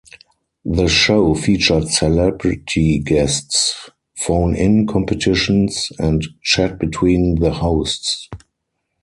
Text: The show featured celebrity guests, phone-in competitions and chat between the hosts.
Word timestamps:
The 0.65 0.87
show 0.87 1.35
featured 1.35 1.89
celebrity 1.89 2.97
guests, 2.97 3.91
phone-in 4.17 4.87
competitions 4.87 5.91
and 5.99 6.25
chat 6.41 6.79
between 6.79 7.35
the 7.35 7.51
hosts. 7.53 8.27